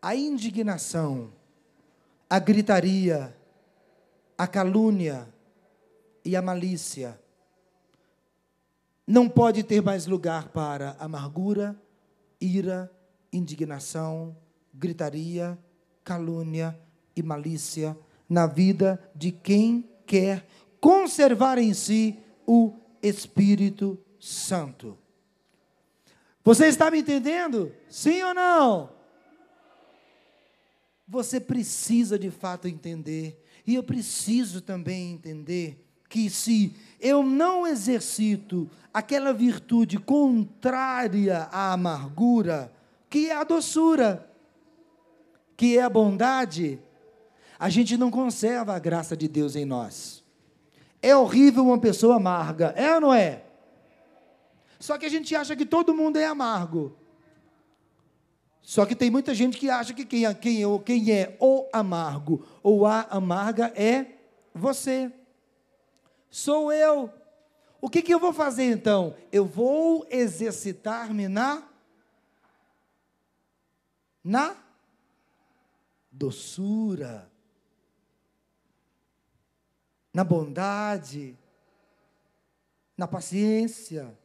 [0.00, 1.32] a indignação,
[2.28, 3.36] a gritaria,
[4.36, 5.32] a calúnia
[6.24, 7.23] e a malícia.
[9.06, 11.80] Não pode ter mais lugar para amargura,
[12.40, 12.90] ira,
[13.32, 14.36] indignação,
[14.72, 15.58] gritaria,
[16.02, 16.78] calúnia
[17.14, 17.96] e malícia
[18.28, 20.46] na vida de quem quer
[20.80, 24.98] conservar em si o Espírito Santo.
[26.42, 27.72] Você está me entendendo?
[27.88, 28.90] Sim ou não?
[31.06, 35.84] Você precisa de fato entender, e eu preciso também entender
[36.14, 42.72] que se eu não exercito aquela virtude contrária à amargura,
[43.10, 44.30] que é a doçura,
[45.56, 46.78] que é a bondade,
[47.58, 50.22] a gente não conserva a graça de Deus em nós.
[51.02, 53.42] É horrível uma pessoa amarga, é ou não é?
[54.78, 56.96] Só que a gente acha que todo mundo é amargo.
[58.62, 60.34] Só que tem muita gente que acha que quem, é, é,
[60.84, 64.06] quem é o amargo ou a amarga é
[64.54, 65.10] você.
[66.34, 67.14] Sou eu.
[67.80, 69.16] O que, que eu vou fazer então?
[69.30, 71.62] Eu vou exercitar-me na
[74.24, 74.56] na
[76.10, 77.30] doçura
[80.12, 81.38] na bondade,
[82.96, 84.18] na paciência.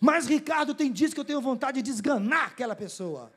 [0.00, 3.32] Mas Ricardo tem dito que eu tenho vontade de esganar aquela pessoa.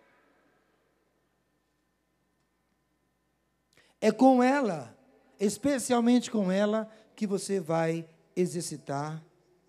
[4.02, 4.98] É com ela,
[5.40, 9.24] especialmente com ela, que você vai exercitar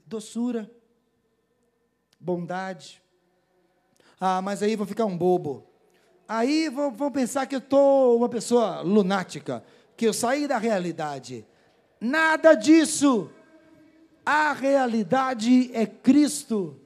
[0.06, 0.70] doçura,
[2.18, 3.02] bondade.
[4.20, 5.66] Ah, mas aí vou ficar um bobo.
[6.26, 9.62] Aí vão, vão pensar que eu estou uma pessoa lunática,
[9.96, 11.46] que eu saí da realidade.
[12.00, 13.30] Nada disso.
[14.24, 16.80] A realidade é Cristo.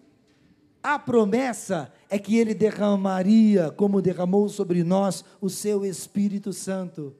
[0.82, 7.14] A promessa é que ele derramaria, como derramou sobre nós, o seu Espírito Santo.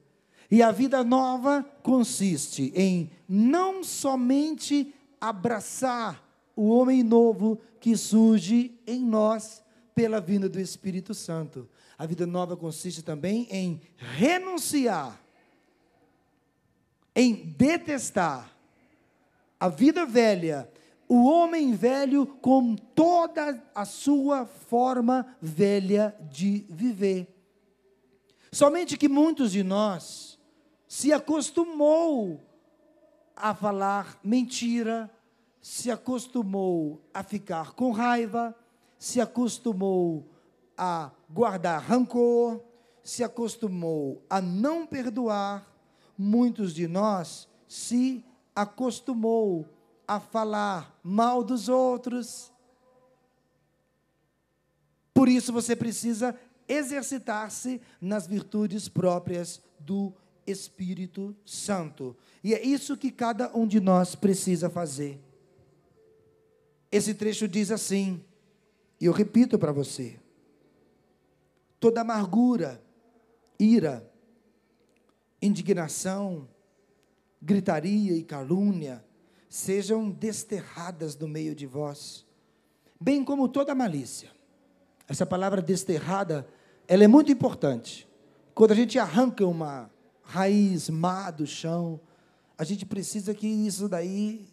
[0.49, 6.23] E a vida nova consiste em não somente abraçar
[6.55, 11.69] o homem novo que surge em nós pela vinda do Espírito Santo.
[11.97, 15.21] A vida nova consiste também em renunciar
[17.19, 18.55] em detestar
[19.59, 20.71] a vida velha,
[21.05, 27.27] o homem velho com toda a sua forma velha de viver.
[28.53, 30.38] Somente que muitos de nós
[30.89, 32.41] se acostumou
[33.35, 35.07] a falar mentira,
[35.61, 38.55] se acostumou a ficar com raiva,
[38.97, 40.27] se acostumou
[40.75, 42.59] a guardar rancor,
[43.03, 45.71] se acostumou a não perdoar,
[46.17, 48.25] muitos de nós se
[48.55, 49.69] acostumou
[50.07, 52.51] a falar mal dos outros.
[55.13, 56.35] Por isso você precisa
[56.67, 60.11] exercitar-se nas virtudes próprias do
[60.49, 62.15] Espírito Santo.
[62.43, 65.19] E é isso que cada um de nós precisa fazer.
[66.91, 68.23] Esse trecho diz assim,
[68.99, 70.19] e eu repito para você:
[71.79, 72.81] toda amargura,
[73.59, 74.09] ira,
[75.41, 76.47] indignação,
[77.41, 79.03] gritaria e calúnia
[79.47, 82.25] sejam desterradas do meio de vós,
[82.99, 84.29] bem como toda malícia.
[85.07, 86.47] Essa palavra desterrada,
[86.87, 88.07] ela é muito importante.
[88.53, 89.89] Quando a gente arranca uma
[90.29, 91.99] raiz má do chão,
[92.55, 94.47] a gente precisa que isso daí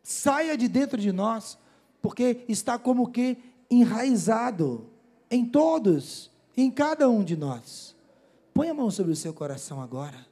[0.00, 1.58] saia de dentro de nós,
[2.00, 3.36] porque está como que
[3.68, 4.88] enraizado
[5.28, 7.96] em todos, em cada um de nós.
[8.54, 10.24] Põe a mão sobre o seu coração agora.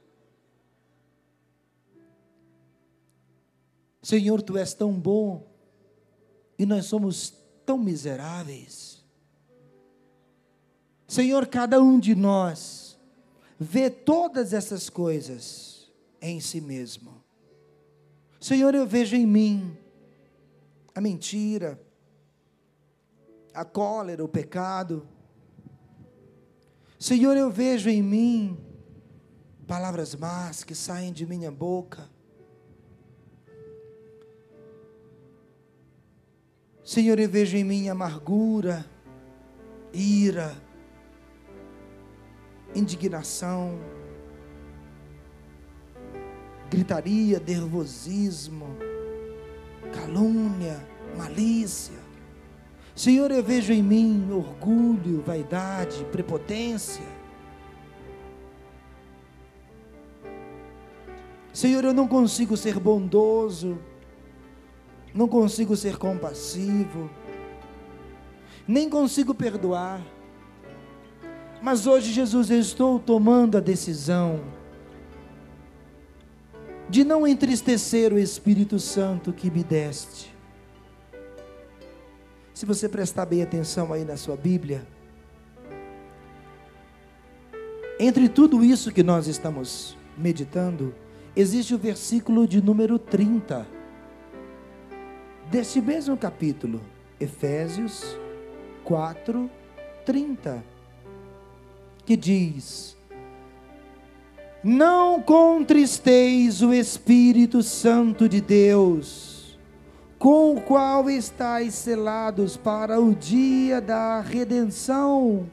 [4.01, 5.45] Senhor, tu és tão bom
[6.57, 7.33] e nós somos
[7.65, 9.03] tão miseráveis.
[11.07, 12.90] Senhor, cada um de nós
[13.63, 15.87] vê todas essas coisas
[16.19, 17.23] em si mesmo.
[18.39, 19.77] Senhor, eu vejo em mim
[20.95, 21.79] a mentira,
[23.53, 25.07] a cólera, o pecado.
[26.97, 28.57] Senhor, eu vejo em mim
[29.67, 32.09] palavras más que saem de minha boca.
[36.83, 38.89] Senhor, eu vejo em mim amargura,
[39.93, 40.59] ira,
[42.75, 43.79] indignação,
[46.69, 48.77] gritaria, nervosismo,
[49.93, 50.79] calúnia,
[51.17, 51.99] malícia.
[52.95, 57.03] Senhor, eu vejo em mim orgulho, vaidade, prepotência.
[61.53, 63.77] Senhor, eu não consigo ser bondoso,
[65.13, 67.09] não consigo ser compassivo,
[68.65, 70.01] nem consigo perdoar.
[71.61, 74.41] Mas hoje, Jesus, eu estou tomando a decisão
[76.89, 80.35] de não entristecer o Espírito Santo que me deste.
[82.53, 84.85] Se você prestar bem atenção aí na sua Bíblia,
[87.99, 90.93] entre tudo isso que nós estamos meditando,
[91.35, 93.67] existe o versículo de número 30
[95.51, 96.81] deste mesmo capítulo,
[97.19, 98.17] Efésios
[98.83, 99.49] 4,
[100.05, 100.63] 30,
[102.05, 102.97] que diz:
[104.63, 109.59] Não contristeis o Espírito Santo de Deus,
[110.17, 115.49] com o qual estáis selados para o dia da redenção.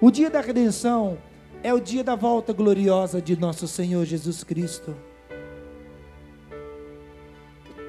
[0.00, 1.18] O dia da redenção
[1.62, 4.94] é o dia da volta gloriosa de nosso Senhor Jesus Cristo.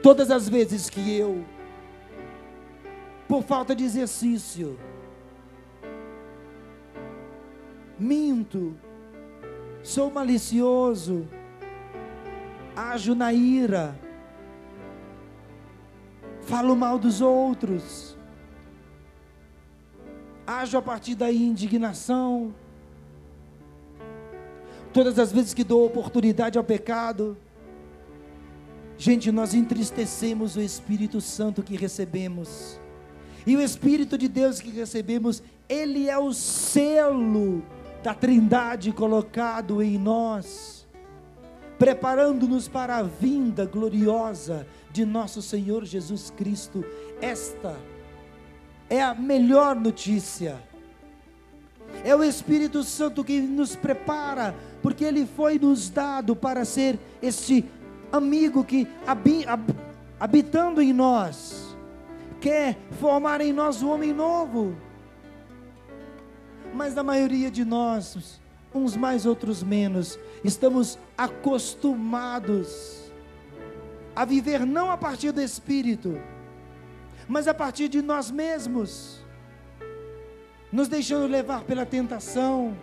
[0.01, 1.43] Todas as vezes que eu,
[3.27, 4.79] por falta de exercício,
[7.99, 8.75] minto,
[9.83, 11.27] sou malicioso,
[12.75, 13.95] ajo na ira,
[16.41, 18.17] falo mal dos outros,
[20.47, 22.53] ajo a partir da indignação.
[24.91, 27.37] Todas as vezes que dou oportunidade ao pecado,
[28.99, 32.77] Gente, nós entristecemos o Espírito Santo que recebemos.
[33.47, 37.63] E o Espírito de Deus que recebemos, ele é o selo
[38.01, 40.87] da Trindade colocado em nós,
[41.77, 46.83] preparando-nos para a vinda gloriosa de nosso Senhor Jesus Cristo.
[47.21, 47.75] Esta
[48.89, 50.61] é a melhor notícia.
[52.03, 57.65] É o Espírito Santo que nos prepara, porque ele foi nos dado para ser este
[58.11, 58.87] amigo que
[60.19, 61.75] habitando em nós,
[62.39, 64.75] quer formar em nós um homem novo.
[66.73, 68.39] Mas a maioria de nós,
[68.73, 73.11] uns mais, outros menos, estamos acostumados
[74.15, 76.21] a viver não a partir do Espírito,
[77.27, 79.23] mas a partir de nós mesmos,
[80.71, 82.75] nos deixando levar pela tentação,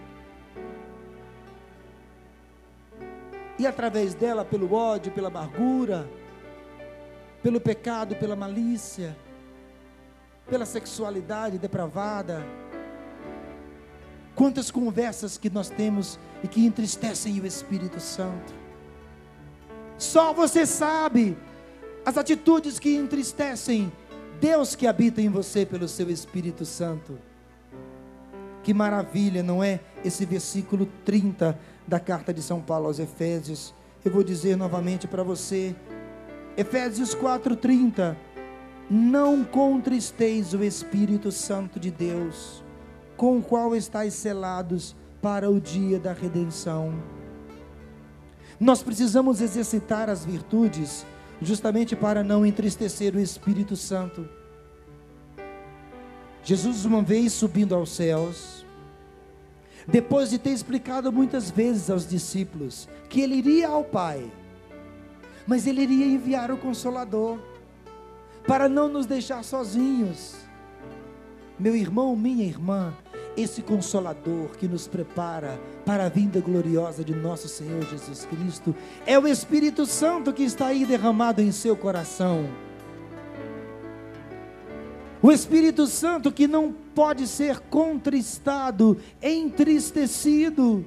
[3.58, 6.08] e através dela pelo ódio, pela amargura,
[7.42, 9.16] pelo pecado, pela malícia,
[10.48, 12.44] pela sexualidade depravada.
[14.36, 18.54] Quantas conversas que nós temos e que entristecem o Espírito Santo.
[19.98, 21.36] Só você sabe
[22.04, 23.90] as atitudes que entristecem
[24.40, 27.18] Deus que habita em você pelo seu Espírito Santo.
[28.62, 29.80] Que maravilha, não é?
[30.04, 33.74] Esse versículo 30 da carta de São Paulo aos Efésios.
[34.04, 35.74] Eu vou dizer novamente para você.
[36.56, 38.16] Efésios 4:30.
[38.90, 42.62] Não contristeis o Espírito Santo de Deus,
[43.16, 46.94] com o qual estáis selados para o dia da redenção.
[48.58, 51.04] Nós precisamos exercitar as virtudes
[51.40, 54.28] justamente para não entristecer o Espírito Santo.
[56.42, 58.64] Jesus, uma vez subindo aos céus,
[59.86, 64.30] depois de ter explicado muitas vezes aos discípulos que ele iria ao Pai,
[65.46, 67.38] mas ele iria enviar o Consolador
[68.46, 70.36] para não nos deixar sozinhos.
[71.58, 72.94] Meu irmão, minha irmã,
[73.36, 78.74] esse consolador que nos prepara para a vinda gloriosa de nosso Senhor Jesus Cristo
[79.06, 82.48] é o Espírito Santo que está aí derramado em seu coração.
[85.22, 90.84] O Espírito Santo que não pode ser contristado, entristecido.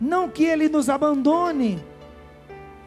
[0.00, 1.82] Não que ele nos abandone,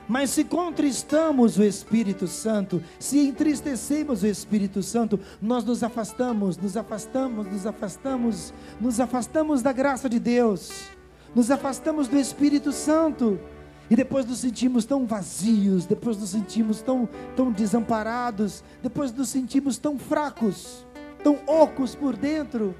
[0.09, 6.75] mas se contristamos o Espírito Santo, se entristecemos o Espírito Santo, nós nos afastamos, nos
[6.75, 10.89] afastamos, nos afastamos, nos afastamos da graça de Deus,
[11.35, 13.39] nos afastamos do Espírito Santo.
[13.87, 19.77] E depois nos sentimos tão vazios, depois nos sentimos tão, tão desamparados, depois nos sentimos
[19.77, 20.87] tão fracos,
[21.23, 22.75] tão ocos por dentro.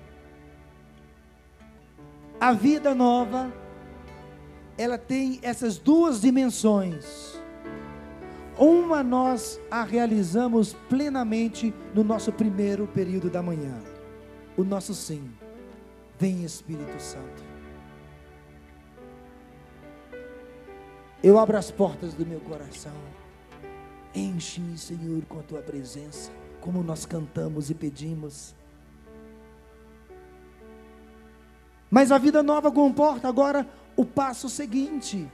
[2.40, 3.52] A vida nova
[4.80, 7.38] ela tem essas duas dimensões.
[8.58, 13.78] Uma nós a realizamos plenamente no nosso primeiro período da manhã.
[14.56, 15.30] O nosso sim.
[16.18, 17.44] Vem Espírito Santo.
[21.22, 22.96] Eu abro as portas do meu coração.
[24.16, 28.56] Enche-me, Senhor, com a tua presença, como nós cantamos e pedimos.
[31.92, 33.68] Mas a vida nova comporta agora
[34.00, 35.28] o passo seguinte,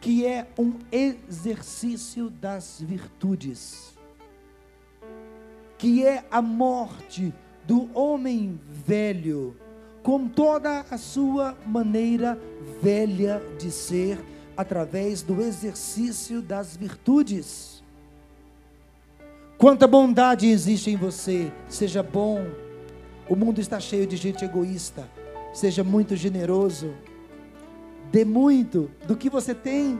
[0.00, 3.98] que é um exercício das virtudes,
[5.76, 7.34] que é a morte
[7.66, 9.56] do homem velho,
[10.04, 12.40] com toda a sua maneira
[12.80, 14.24] velha de ser,
[14.56, 17.82] através do exercício das virtudes.
[19.58, 22.46] Quanta bondade existe em você, seja bom.
[23.28, 25.10] O mundo está cheio de gente egoísta,
[25.56, 26.92] Seja muito generoso.
[28.12, 29.98] Dê muito do que você tem.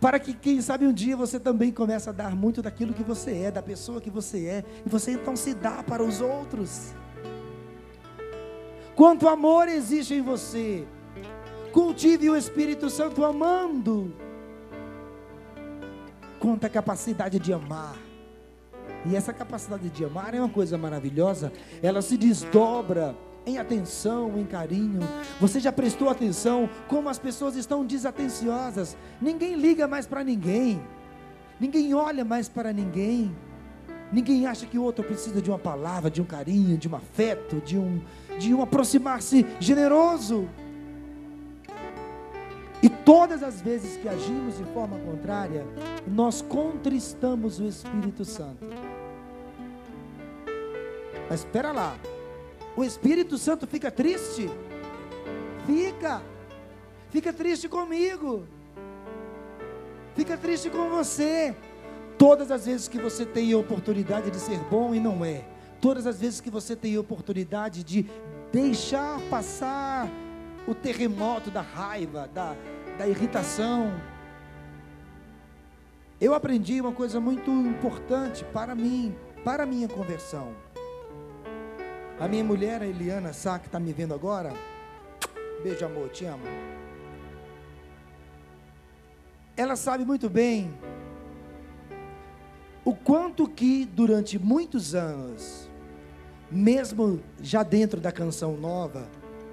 [0.00, 3.44] Para que, quem sabe, um dia você também comece a dar muito daquilo que você
[3.44, 4.64] é, da pessoa que você é.
[4.84, 6.92] E você então se dá para os outros.
[8.96, 10.84] Quanto amor existe em você.
[11.72, 14.12] Cultive o Espírito Santo amando.
[16.40, 17.96] Quanta capacidade de amar.
[19.08, 21.52] E essa capacidade de amar é uma coisa maravilhosa.
[21.80, 23.14] Ela se desdobra
[23.46, 25.00] em atenção, em carinho.
[25.40, 28.96] Você já prestou atenção como as pessoas estão desatenciosas?
[29.22, 30.82] Ninguém liga mais para ninguém.
[31.58, 33.34] Ninguém olha mais para ninguém.
[34.12, 37.60] Ninguém acha que o outro precisa de uma palavra, de um carinho, de um afeto,
[37.64, 38.00] de um
[38.38, 40.48] de um aproximar-se generoso.
[42.82, 45.64] E todas as vezes que agimos de forma contrária,
[46.06, 48.66] nós contristamos o Espírito Santo.
[51.28, 51.96] Mas espera lá,
[52.76, 54.50] o Espírito Santo fica triste?
[55.66, 56.22] Fica.
[57.10, 58.46] Fica triste comigo.
[60.14, 61.56] Fica triste com você.
[62.18, 65.44] Todas as vezes que você tem a oportunidade de ser bom e não é.
[65.80, 68.06] Todas as vezes que você tem a oportunidade de
[68.52, 70.08] deixar passar
[70.66, 72.54] o terremoto da raiva, da,
[72.98, 73.92] da irritação.
[76.20, 79.14] Eu aprendi uma coisa muito importante para mim,
[79.44, 80.65] para a minha conversão.
[82.18, 84.50] A minha mulher, a Eliana Sá, que está me vendo agora.
[85.62, 86.44] Beijo, amor, te amo.
[89.54, 90.72] Ela sabe muito bem
[92.82, 95.68] o quanto que durante muitos anos,
[96.50, 99.06] mesmo já dentro da canção nova,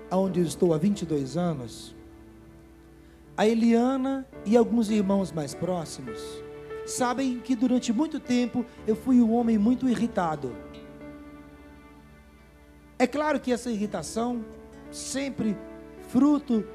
[0.09, 1.93] onde eu estou há 22 anos,
[3.36, 6.22] a Eliana e alguns irmãos mais próximos
[6.86, 10.55] sabem que durante muito tempo eu fui um homem muito irritado
[13.03, 14.45] é claro que essa irritação,
[14.89, 15.57] sempre
[16.07, 16.65] fruto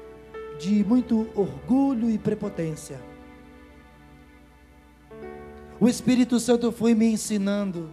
[0.59, 3.01] de muito orgulho e prepotência.
[5.79, 7.91] O Espírito Santo foi me ensinando,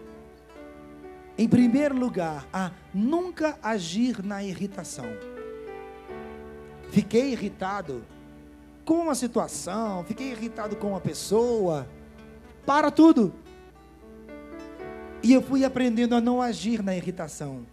[1.38, 5.06] em primeiro lugar, a nunca agir na irritação.
[6.90, 8.04] Fiquei irritado
[8.84, 11.88] com uma situação, fiquei irritado com uma pessoa,
[12.66, 13.32] para tudo.
[15.22, 17.64] E eu fui aprendendo a não agir na irritação.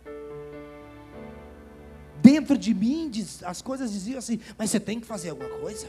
[2.23, 3.11] Dentro de mim,
[3.43, 5.85] as coisas diziam assim: mas você tem que fazer alguma coisa.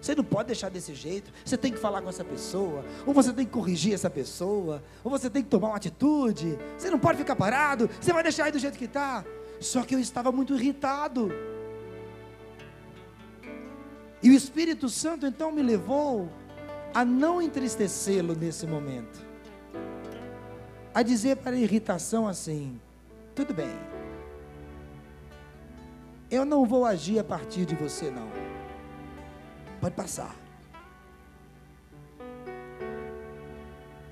[0.00, 1.32] Você não pode deixar desse jeito.
[1.44, 2.84] Você tem que falar com essa pessoa.
[3.04, 4.80] Ou você tem que corrigir essa pessoa.
[5.02, 6.56] Ou você tem que tomar uma atitude.
[6.78, 7.90] Você não pode ficar parado.
[8.00, 9.24] Você vai deixar aí do jeito que está.
[9.60, 11.30] Só que eu estava muito irritado.
[14.22, 16.30] E o Espírito Santo então me levou
[16.94, 19.20] a não entristecê-lo nesse momento.
[20.94, 22.80] A dizer para a irritação assim:
[23.34, 23.99] tudo bem.
[26.30, 28.28] Eu não vou agir a partir de você, não.
[29.80, 30.36] Pode passar.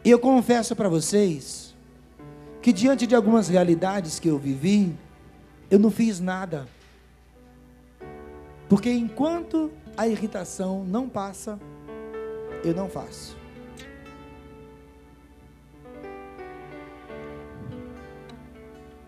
[0.05, 1.77] E eu confesso para vocês
[2.61, 4.97] que diante de algumas realidades que eu vivi,
[5.71, 6.67] eu não fiz nada.
[8.69, 11.59] Porque enquanto a irritação não passa,
[12.65, 13.37] eu não faço.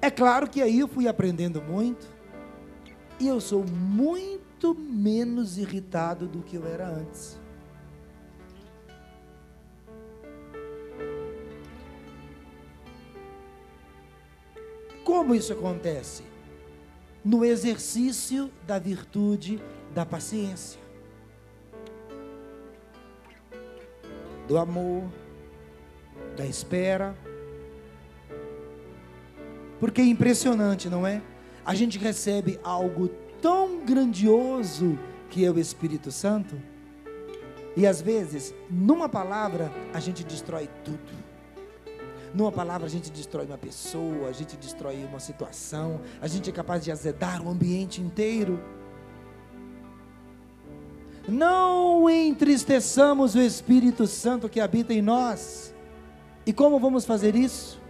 [0.02, 2.06] É claro que aí eu fui aprendendo muito,
[3.20, 7.38] e eu sou muito menos irritado do que eu era antes.
[15.04, 16.22] Como isso acontece?
[17.22, 19.62] No exercício da virtude
[19.94, 20.80] da paciência,
[24.48, 25.04] do amor,
[26.36, 27.14] da espera.
[29.78, 31.20] Porque é impressionante, não é?
[31.70, 33.06] A gente recebe algo
[33.40, 34.98] tão grandioso
[35.28, 36.60] que é o Espírito Santo,
[37.76, 40.98] e às vezes, numa palavra, a gente destrói tudo.
[42.34, 46.52] Numa palavra, a gente destrói uma pessoa, a gente destrói uma situação, a gente é
[46.52, 48.60] capaz de azedar o ambiente inteiro.
[51.28, 55.72] Não entristeçamos o Espírito Santo que habita em nós.
[56.44, 57.80] E como vamos fazer isso?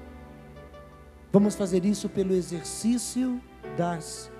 [1.32, 3.40] Vamos fazer isso pelo exercício
[3.76, 4.30] das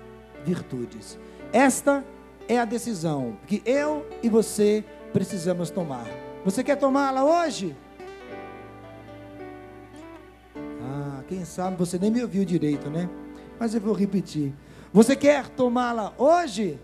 [0.43, 1.17] virtudes.
[1.53, 2.03] Esta
[2.47, 6.07] é a decisão que eu e você precisamos tomar.
[6.43, 7.75] Você quer tomá-la hoje?
[10.81, 13.09] Ah, quem sabe você nem me ouviu direito, né?
[13.59, 14.53] Mas eu vou repetir.
[14.91, 16.79] Você quer tomá-la hoje?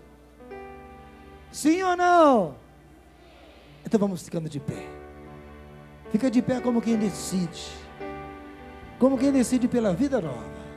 [1.50, 2.54] Sim ou não?
[3.84, 4.86] Então vamos ficando de pé.
[6.10, 7.68] Fica de pé como quem decide.
[8.98, 10.67] Como quem decide pela vida nova.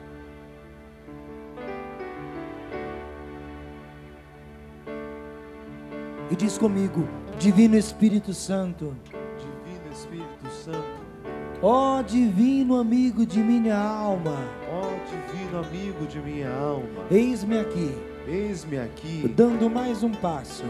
[6.31, 7.05] E diz comigo,
[7.37, 8.95] Divino Espírito Santo.
[9.37, 11.01] Divino Espírito Santo.
[11.61, 14.37] Ó oh, divino amigo de minha alma.
[14.71, 17.03] Ó oh, divino amigo de minha alma.
[17.11, 17.93] Eis-me aqui.
[18.25, 19.27] Eis-me aqui.
[19.35, 20.63] Dando mais um passo.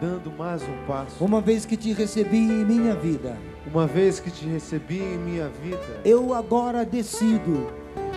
[0.00, 1.24] Dando mais um passo.
[1.24, 3.36] Uma vez que te recebi em minha vida.
[3.70, 6.00] Uma vez que te recebi em minha vida.
[6.04, 7.68] Eu agora decido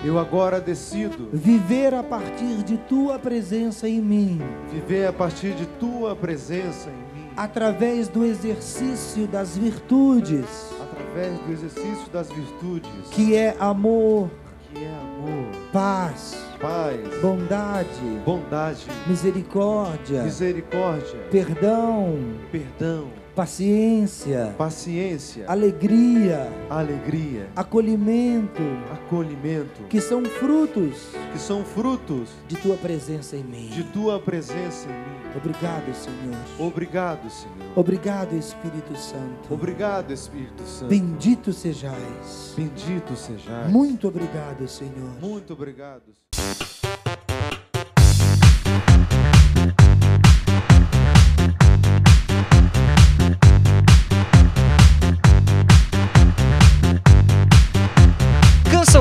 [0.03, 4.41] eu agora decido viver a partir de tua presença em mim.
[4.71, 7.29] Viver a partir de tua presença em mim.
[7.37, 10.73] Através do exercício das virtudes.
[10.81, 12.89] Através do exercício das virtudes.
[13.11, 14.31] Que é amor.
[14.73, 15.51] Que é amor.
[15.71, 16.35] Paz.
[16.59, 16.99] Paz.
[17.21, 18.21] Bondade.
[18.25, 18.87] Bondade.
[19.05, 20.23] Misericórdia.
[20.23, 21.19] Misericórdia.
[21.29, 22.17] Perdão.
[22.51, 28.61] Perdão paciência, paciência, alegria, alegria, acolhimento,
[28.91, 33.69] acolhimento, que são frutos, que são frutos de tua presença em mim.
[33.69, 35.35] De tua presença em mim.
[35.35, 36.67] Obrigado, Senhor.
[36.67, 37.55] Obrigado, Senhor.
[37.75, 39.53] Obrigado, Espírito Santo.
[39.53, 40.89] Obrigado, Espírito Santo.
[40.89, 42.53] Bendito sejais.
[42.55, 43.71] Bendito sejais.
[43.71, 45.09] Muito obrigado, Senhor.
[45.21, 46.11] Muito obrigado.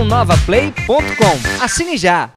[0.01, 1.65] cançãonovaplay.com.
[1.65, 2.29] Assine já!